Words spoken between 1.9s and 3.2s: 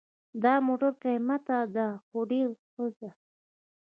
خو ډېر ښه ده